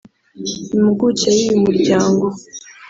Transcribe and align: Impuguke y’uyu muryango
Impuguke 0.75 1.27
y’uyu 1.37 1.55
muryango 1.65 2.25